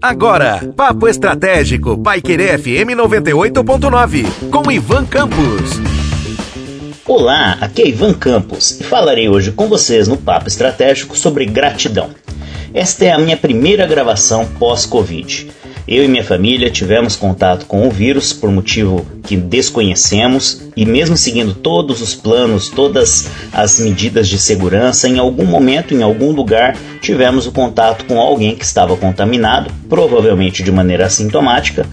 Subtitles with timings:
[0.00, 5.80] Agora, Papo Estratégico, Paiquerê FM 98.9, com Ivan Campos.
[7.06, 12.10] Olá, aqui é Ivan Campos e falarei hoje com vocês no Papo Estratégico sobre gratidão.
[12.74, 15.50] Esta é a minha primeira gravação pós-Covid.
[15.88, 21.16] Eu e minha família tivemos contato com o vírus por motivo que desconhecemos e, mesmo
[21.16, 26.76] seguindo todos os planos, todas as medidas de segurança, em algum momento, em algum lugar,
[27.00, 31.86] tivemos o contato com alguém que estava contaminado, provavelmente de maneira assintomática,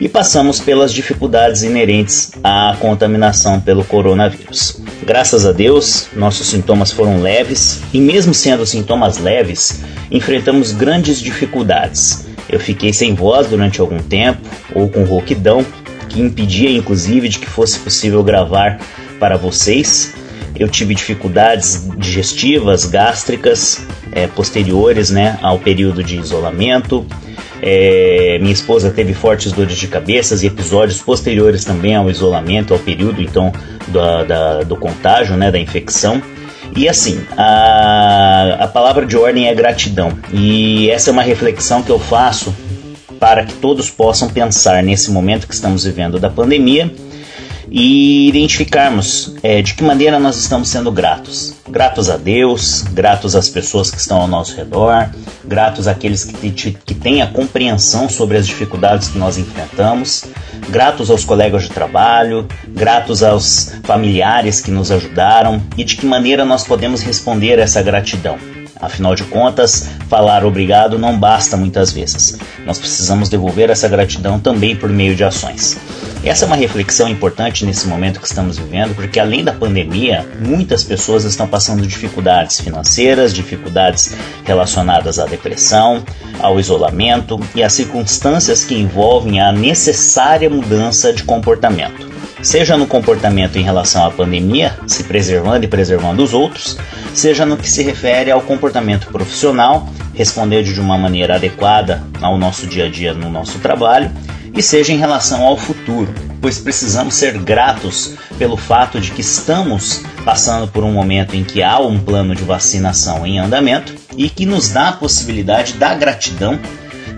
[0.00, 4.80] e passamos pelas dificuldades inerentes à contaminação pelo coronavírus.
[5.04, 12.27] Graças a Deus, nossos sintomas foram leves e, mesmo sendo sintomas leves, enfrentamos grandes dificuldades
[12.48, 14.40] eu fiquei sem voz durante algum tempo,
[14.74, 15.64] ou com rouquidão,
[16.08, 18.78] que impedia inclusive de que fosse possível gravar
[19.18, 20.14] para vocês.
[20.58, 27.06] Eu tive dificuldades digestivas, gástricas, é, posteriores né, ao período de isolamento.
[27.60, 32.80] É, minha esposa teve fortes dores de cabeça e episódios posteriores também ao isolamento, ao
[32.80, 33.52] período então
[33.88, 36.22] do, da, do contágio, né, da infecção.
[36.76, 40.18] E assim, a, a palavra de ordem é gratidão.
[40.32, 42.54] E essa é uma reflexão que eu faço
[43.20, 46.92] para que todos possam pensar nesse momento que estamos vivendo da pandemia
[47.70, 51.54] e identificarmos é, de que maneira nós estamos sendo gratos.
[51.68, 55.08] Gratos a Deus, gratos às pessoas que estão ao nosso redor,
[55.44, 60.24] gratos àqueles que, que têm a compreensão sobre as dificuldades que nós enfrentamos,
[60.68, 66.44] gratos aos colegas de trabalho, gratos aos familiares que nos ajudaram e de que maneira
[66.44, 68.38] nós podemos responder essa gratidão.
[68.80, 72.38] Afinal de contas, falar obrigado não basta muitas vezes.
[72.64, 75.76] Nós precisamos devolver essa gratidão também por meio de ações.
[76.24, 80.82] Essa é uma reflexão importante nesse momento que estamos vivendo, porque além da pandemia, muitas
[80.82, 84.14] pessoas estão passando dificuldades financeiras, dificuldades
[84.44, 86.02] relacionadas à depressão,
[86.40, 92.07] ao isolamento e às circunstâncias que envolvem a necessária mudança de comportamento.
[92.42, 96.78] Seja no comportamento em relação à pandemia, se preservando e preservando os outros,
[97.12, 102.66] seja no que se refere ao comportamento profissional, respondendo de uma maneira adequada ao nosso
[102.66, 104.10] dia a dia no nosso trabalho
[104.54, 110.02] e seja em relação ao futuro, pois precisamos ser gratos pelo fato de que estamos
[110.24, 114.46] passando por um momento em que há um plano de vacinação em andamento e que
[114.46, 116.58] nos dá a possibilidade da gratidão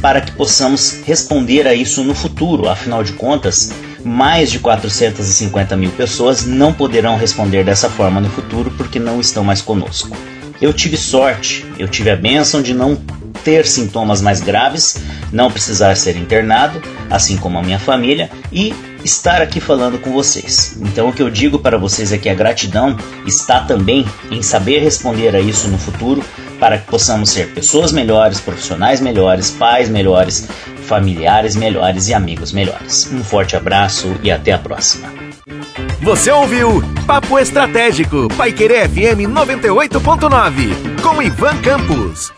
[0.00, 2.68] para que possamos responder a isso no futuro.
[2.68, 3.72] Afinal de contas,
[4.06, 9.42] mais de 450 mil pessoas não poderão responder dessa forma no futuro porque não estão
[9.42, 10.16] mais conosco.
[10.62, 12.96] Eu tive sorte, eu tive a bênção de não
[13.42, 14.98] ter sintomas mais graves,
[15.32, 16.80] não precisar ser internado,
[17.10, 18.72] assim como a minha família, e
[19.04, 20.76] estar aqui falando com vocês.
[20.80, 22.96] Então, o que eu digo para vocês é que a gratidão
[23.26, 26.24] está também em saber responder a isso no futuro,
[26.58, 30.48] para que possamos ser pessoas melhores, profissionais melhores, pais melhores,
[30.86, 33.10] familiares melhores e amigos melhores.
[33.12, 35.08] Um forte abraço e até a próxima.
[36.00, 42.32] Você ouviu Papo Estratégico, Paiquerê FM 98.9, com Ivan Campos.